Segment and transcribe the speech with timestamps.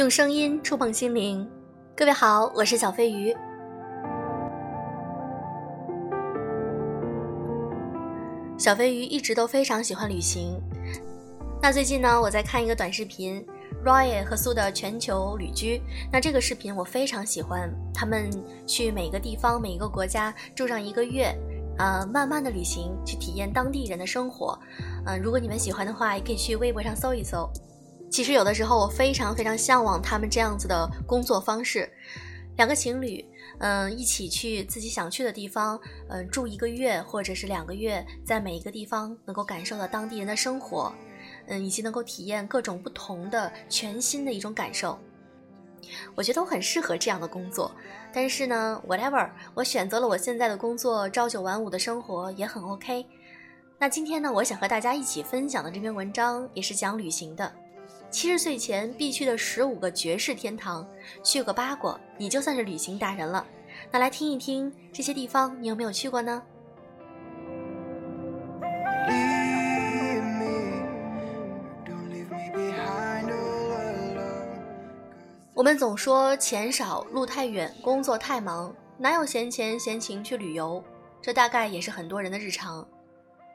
[0.00, 1.46] 用声音触碰心灵，
[1.94, 3.36] 各位好，我是小飞鱼。
[8.56, 10.58] 小飞鱼一直都非常喜欢旅行。
[11.60, 13.46] 那最近呢，我在看一个短视频
[13.84, 15.82] ，Roy 和苏的全球旅居。
[16.10, 18.30] 那这个视频我非常喜欢，他们
[18.66, 21.30] 去每个地方、每一个国家住上一个月，
[21.76, 24.58] 呃，慢慢的旅行，去体验当地人的生活。
[25.04, 27.46] 嗯，如果你们喜欢的话，也可以去微博上搜一搜。
[28.10, 31.88] 其实有的时候我非常非常向往他们这样子的工作方式，
[32.56, 33.24] 两个情侣，
[33.60, 40.92] 嗯，一起去自己想去的地方，嗯，住一个月或者是两个月，在每一个地方能够感受到当地人的生活，
[41.46, 44.98] 嗯，以及能够体验各种不同的全新的一种感受。
[46.14, 47.70] 我觉得我很适合这样的工作，
[48.12, 53.06] 但是呢，whatever，我选择了我现在的工作，朝九晚五的生活也很 OK。
[53.78, 57.50] 那今天呢，我想和大家一起分享的这篇文章也是讲旅行的。
[58.10, 60.86] 七十岁前必去的十五个绝世天堂，
[61.22, 63.46] 去个八过，你就算是旅行达人了。
[63.90, 66.42] 那来听一听这些地方，你有没有去过呢？
[75.54, 80.82] 我们总说钱少、路太远、工作太忙，哪有闲钱闲情去旅游？
[81.22, 82.86] 这大概也是很多人的日常。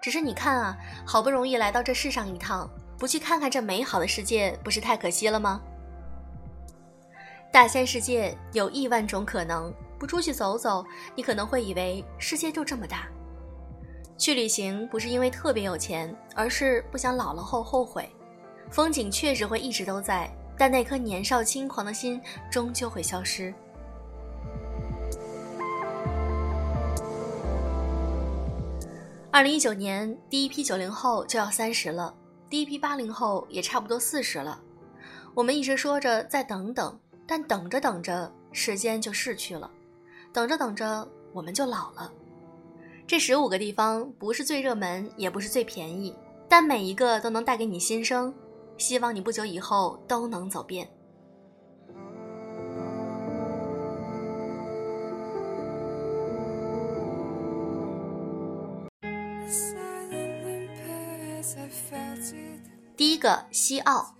[0.00, 2.68] 只是你看啊，好不容易来到这世上一趟。
[2.98, 5.60] 不去看看这美好的世界，不是太可惜了吗？
[7.52, 13.06] 大千世界有亿万种可能，不出去走走，你可能会以为世界就这么大。
[14.18, 18.10] 去旅行不是因为特别有钱，而是不想老了后后悔。
[18.68, 23.54] 风景确实会一直都在，但那颗年少轻狂的心终究会消失。
[29.30, 32.14] 二零一九年，第一批九零后就要三十了。
[32.48, 34.58] 第一批八零后也差不多四十了，
[35.34, 39.70] 我们一直说着再等等，但等着等着，时间就逝去了，
[40.32, 42.10] 等着等着，我们就老了。
[43.06, 46.16] 这十五个地方不是最热门，也不是最便宜，
[46.48, 48.34] 但每一个都能带给你新生，
[48.78, 50.88] 希望你不久以后都能走遍。
[63.18, 64.14] 个西澳，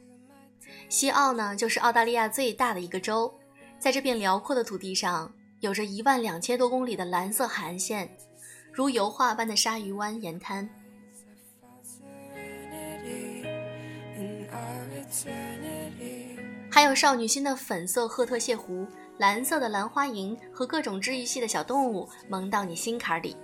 [0.90, 3.32] 西澳呢就是澳大利亚最大的一个州，
[3.78, 8.10] 在这片辽阔的土地上，有着一万两千多公里的蓝色海岸线，
[8.72, 10.68] 如油画般的鲨鱼湾沿滩，
[16.70, 18.86] 还有少女心的粉色赫特谢湖、
[19.18, 23.36] 蓝色的兰花楹和各种治愈系的小动物，萌到你心坎里。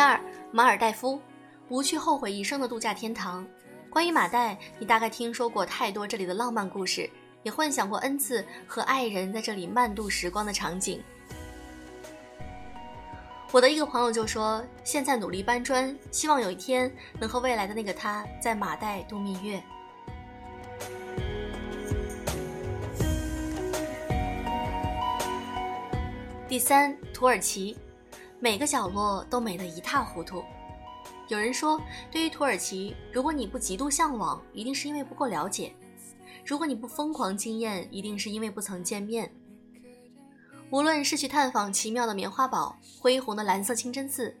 [0.00, 0.18] 二，
[0.50, 1.20] 马尔代夫，
[1.68, 3.46] 不去后悔一生的度假天堂。
[3.90, 7.10] 关于马代，你大概听说过太多这里的浪漫故事，
[7.42, 11.02] 也幻想过 n 次和爱人在这里慢度时光的场景。
[13.52, 19.60] 我的一个朋友就说，现在努力搬砖，希望有一天能和未来的那个他在马代度蜜月。
[26.48, 27.76] 第三，土耳其。
[28.42, 30.42] 每个角落都美得一塌糊涂。
[31.28, 31.78] 有人说，
[32.10, 35.72] 对于土耳其，如果你不极度向往，一定是因为不够了解；
[36.44, 39.30] 如果你不疯狂惊艳，一定是因为不曾见面。
[40.70, 44.34] 无论是去探访奇妙的棉花堡、恢宏的蓝色清真寺，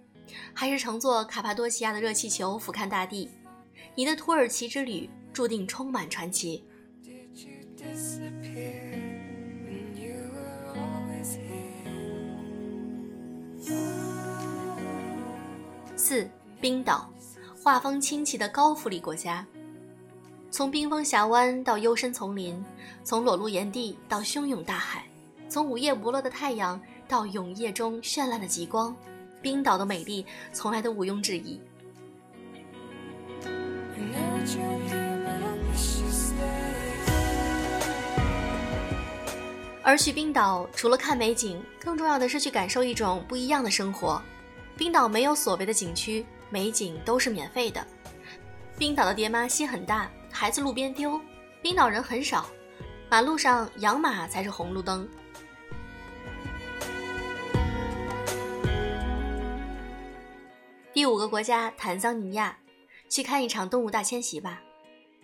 [0.54, 3.28] 还是乘坐卡帕多奇亚的热气球俯瞰大地，
[3.94, 6.64] 你的土耳其之旅注定充满传奇。
[16.10, 16.28] 四
[16.60, 17.08] 冰岛，
[17.62, 19.46] 画风清奇的高福利国家。
[20.50, 22.60] 从冰封峡湾到幽深丛林，
[23.04, 25.04] 从裸露岩地到汹涌大海，
[25.48, 28.92] 从午夜不落的太阳到永夜中绚烂的极光，
[29.40, 31.60] 冰岛的美丽从来都毋庸置疑。
[39.80, 44.20] 而去冰岛，除了看美景，更重要的是去感受一种不一样的生活。
[44.80, 47.86] 冰岛没有所谓的景区，美景都是免费的。
[48.78, 51.20] 冰岛的爹妈心很大，孩子路边丢。
[51.60, 52.48] 冰岛人很少，
[53.10, 55.06] 马路上养马才是红绿灯。
[60.94, 62.56] 第五个国家坦桑尼亚，
[63.06, 64.62] 去看一场动物大迁徙吧。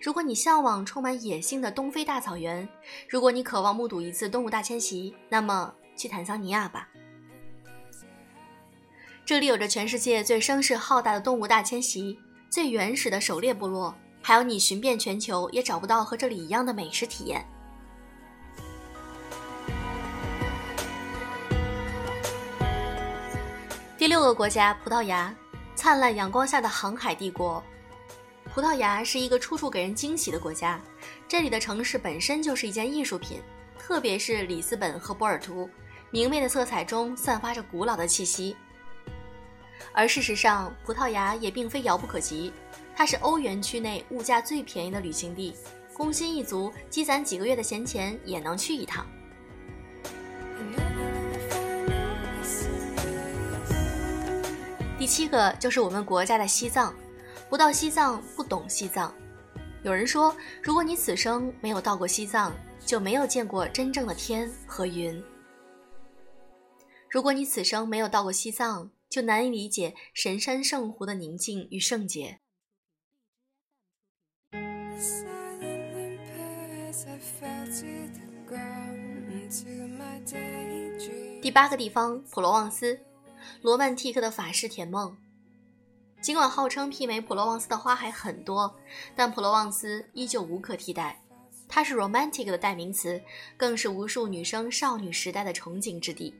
[0.02, 2.68] 如果你向往充满野性的东非大草原，
[3.08, 6.86] 如果你渴望目睹一次动物大迁徙，那么去坦桑尼亚吧。
[9.26, 12.16] 这里有着全世界最声势浩大的动物大迁徙、
[12.48, 13.92] 最原始的狩猎部落，
[14.22, 17.44] 还有你寻遍全球也找不到和这里一样的美食体验。
[23.98, 25.34] 第六个国家，葡萄牙，
[25.74, 27.60] 灿烂阳光下的航海帝国。
[28.54, 30.80] 葡萄牙是一个处处给人惊喜的国家，
[31.26, 33.42] 这里的城市本身就是一件艺术品，
[33.76, 35.68] 特别是里斯本和波尔图，
[36.12, 38.56] 明媚的色彩中散发着古老的气息。
[39.98, 42.52] 而事实上，葡萄牙也并非遥不可及，
[42.94, 45.56] 它是欧元区内物价最便宜的旅行地，
[45.94, 49.06] 工薪一族积攒几个月的闲钱也能去一趟。
[54.98, 56.94] 第七个就是我们国家的西藏，
[57.48, 59.14] 不到西藏不懂西藏。
[59.82, 62.52] 有人说，如果你此生没有到过西藏，
[62.84, 65.24] 就没有见过真正的天和云。
[67.08, 72.40] 如果你此生没有到过西藏，就难以理解神山圣湖的宁静与圣洁。
[81.42, 83.00] 第八个地方，普罗旺斯。
[83.62, 85.16] 罗曼蒂克的法式甜梦，
[86.20, 88.76] 尽管号称媲美普罗旺斯的花海很多，
[89.14, 91.22] 但普罗旺斯依旧无可替代。
[91.68, 93.22] 它是 romantic 的代名词，
[93.56, 96.34] 更是无数女生少女时代的憧憬之地。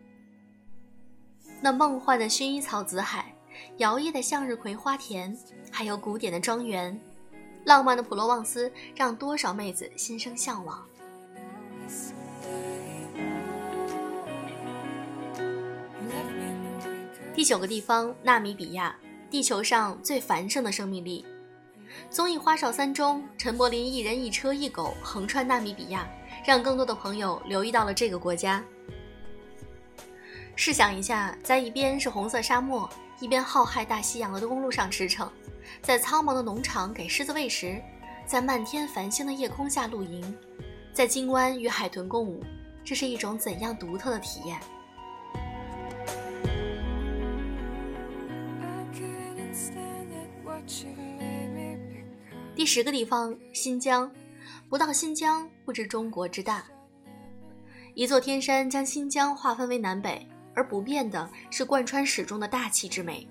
[1.60, 3.34] 那梦幻的薰衣草紫海，
[3.78, 5.36] 摇曳的向日葵花田，
[5.70, 6.98] 还有古典的庄园，
[7.64, 10.86] 浪漫的普罗旺斯让多少妹子心生向往。
[17.34, 18.94] 第九个地方，纳米比亚，
[19.30, 21.24] 地球上最繁盛的生命力。
[22.10, 26.08] 综艺《花少三》中，陈柏霖一人一车一狗横穿纳米比亚，
[26.44, 28.62] 让更多的朋友留意到了这个国家。
[30.58, 32.88] 试想一下，在一边是红色沙漠，
[33.20, 35.28] 一边浩瀚大西洋的公路上驰骋，
[35.82, 37.80] 在苍茫的农场给狮子喂食，
[38.24, 40.34] 在漫天繁星的夜空下露营，
[40.94, 42.42] 在金湾与海豚共舞，
[42.82, 44.58] 这是一种怎样独特的体验？
[52.54, 54.10] 第十个地方，新疆，
[54.70, 56.64] 不到新疆不知中国之大。
[57.94, 60.26] 一座天山将新疆划分为南北，
[60.56, 63.28] 而不变的是贯穿始终的大气之美。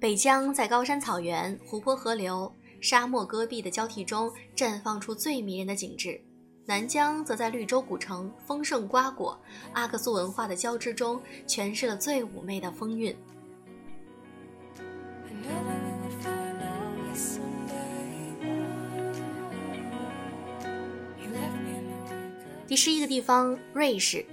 [0.00, 6.18] 北疆在高山草原、湖泊河流、沙漠戈壁的交替中绽放出最迷人的景致，
[6.64, 9.38] 南疆则在绿洲古城、丰盛瓜果、
[9.74, 13.14] 阿克苏文化的交织中诠释了最妩媚的风韵。
[22.66, 24.24] 第十一个地方，瑞士，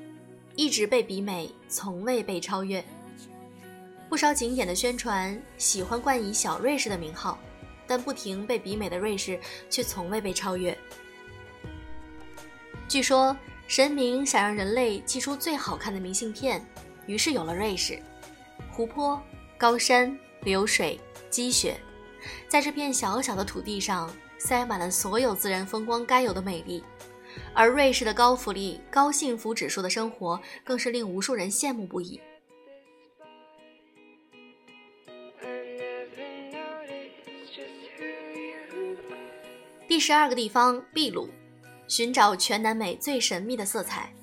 [0.58, 2.84] 一直被比美，从未被超越。
[4.10, 7.38] 不少景点的宣传喜欢冠以“小瑞士”的名号，
[7.86, 9.40] 但不停被比美的瑞士
[9.70, 10.76] 却从未被超越。
[12.88, 13.38] 据说
[13.68, 16.66] 神明想让人类寄出最好看的明信片，
[17.06, 18.02] 于是有了瑞士。
[18.72, 19.22] 湖泊、
[19.60, 21.00] 高山、流水、
[21.30, 21.80] 积雪，
[22.48, 26.84] 在这片小小的土地上，塞满了所有自然风光该有的美丽。
[27.54, 32.20] 而瑞士的高福利、高幸福指数的生活，更是令无数人羡慕不已。
[39.88, 41.30] 第十二个地方，秘鲁，
[41.88, 44.14] 寻找全南美最神秘的色彩。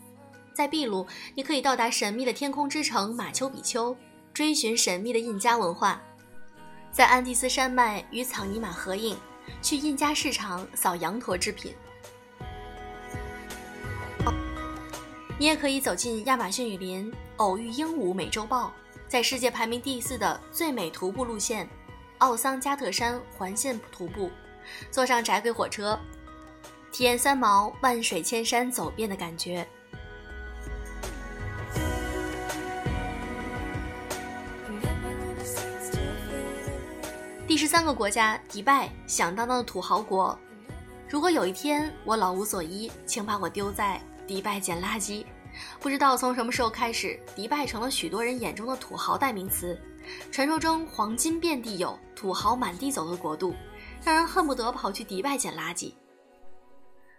[0.53, 1.05] 在秘鲁，
[1.35, 3.97] 你可以到达神秘的天空之城马丘比丘，
[4.33, 6.01] 追寻神秘的印加文化，
[6.93, 9.17] 在安第斯山脉与草泥马合影，
[9.61, 11.75] 去印加市场扫羊驼制品。
[15.37, 18.73] 你也可以走进亚马逊雨林，偶遇鹦鹉美洲豹，
[19.09, 21.69] 在世界排名第四的最美徒步路线——
[22.19, 24.31] 奥桑加特山环线徒步，
[24.93, 25.99] 坐上窄轨火车，
[26.93, 29.67] 体验三毛万水千山走遍的感觉。
[37.45, 40.39] 第十三个国家，迪拜，响当当的土豪国。
[41.09, 44.01] 如果有一天我老无所依，请把我丢在。
[44.27, 45.25] 迪拜捡垃圾，
[45.81, 49.79] 不知道从什么时候开始，迪拜成了许多人眼中的土豪代名词。
[50.31, 53.55] 传说中黄金遍地有，土豪满地走的国度，
[54.05, 55.93] 让人恨不得跑去迪拜捡垃圾。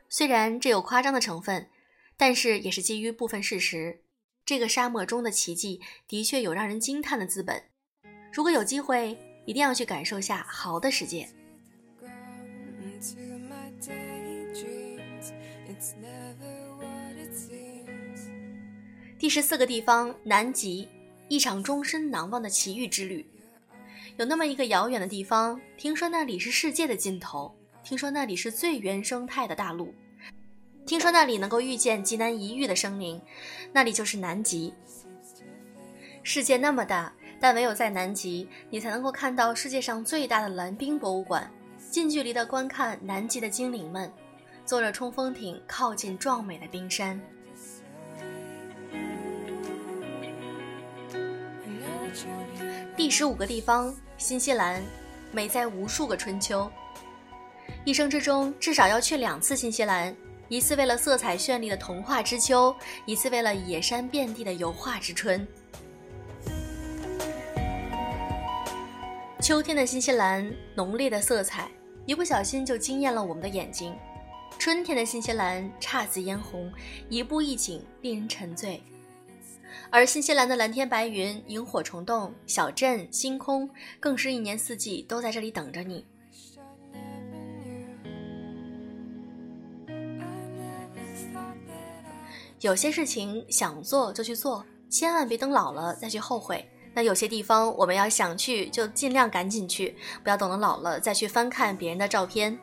[0.08, 1.68] 虽然这有夸张的成分，
[2.16, 4.02] 但是也是基于部分事实。
[4.46, 7.64] 这个沙漠中的奇迹的确有让人惊叹的资本。
[8.32, 11.28] 如果有机会，一定要去感受下豪的世界。
[19.18, 20.88] 第十四个地方，南极，
[21.30, 23.26] 一场终身难忘的奇遇之旅。
[24.18, 29.94] 有那么一个遥远的地方，听说那里是世界的尽头，听说那里是最原生态的大陆，
[30.86, 33.20] 听说那里能够遇见极难一遇的生灵，
[33.72, 34.74] 那里就是南极。
[36.22, 41.50] 世界那么大，但唯有在南极，你才能够看到世界上最大的蓝冰博物馆，
[41.90, 44.12] 近距离的观看南极的精灵们，
[44.66, 47.20] 坐着冲锋艇靠近壮美的冰山。
[52.96, 54.82] 第十五个地方，新西兰，
[55.32, 56.70] 美在无数个春秋。
[57.84, 60.16] 一生之中至少要去两次新西兰，
[60.48, 65.46] 一次为了色彩绚丽的童话之秋，一次为了野山遍地的油画之春。
[69.42, 71.70] 秋天的新西兰，浓烈的色彩，
[72.06, 73.94] 一不小心就惊艳了我们的眼睛；
[74.58, 76.72] 春天的新西兰，姹紫嫣红，
[77.10, 78.82] 一步一景，令人沉醉。
[79.90, 86.06] 而新西兰的蓝天白云、萤火虫洞、小镇、星空，更是一年四季都在这里等着你。
[92.62, 96.68] 有些事情想做就去做，千万别等老了再去后悔。
[96.94, 102.58] 那有些地方我们要想去，就尽量赶紧去，不要等到老了再去翻看别人的照片。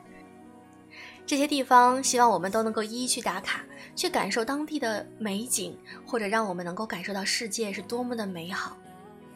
[1.25, 3.63] 这些地方，希望我们都能够一一去打卡，
[3.95, 8.77] 去感受当地的美景，或者让我们能够感受到世界是多么的美好。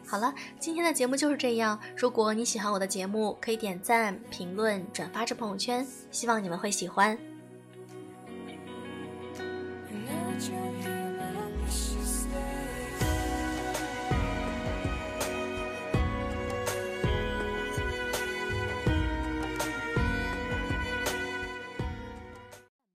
[0.06, 1.78] 好了，今天的节目就是这样。
[1.96, 7.18] 如果你喜欢我的节目，可以点赞、评论、转发至朋友圈，希望你们会喜欢。